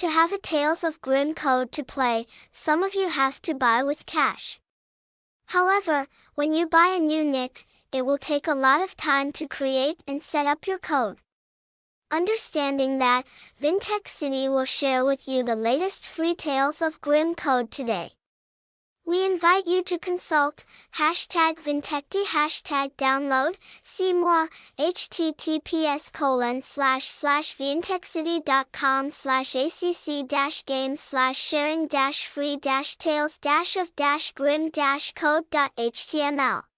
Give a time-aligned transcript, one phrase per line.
[0.00, 3.82] To have a Tales of Grimm code to play, some of you have to buy
[3.82, 4.58] with cash.
[5.48, 9.46] However, when you buy a new nick, it will take a lot of time to
[9.46, 11.18] create and set up your code.
[12.10, 13.26] Understanding that,
[13.60, 18.12] Vintech City will share with you the latest free Tales of Grimm code today.
[19.10, 20.64] We invite you to consult
[20.94, 24.48] hashtag Vintechty hashtag download, see more,
[24.78, 33.36] https colon slash slash vintechcity.com slash acc dash game slash sharing dash free dash tales
[33.36, 36.69] dash of dash grimm dash code.html.